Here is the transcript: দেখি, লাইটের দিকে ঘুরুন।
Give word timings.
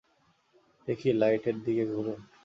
দেখি, 0.87 1.09
লাইটের 1.13 1.55
দিকে 1.63 1.83
ঘুরুন। 1.85 2.19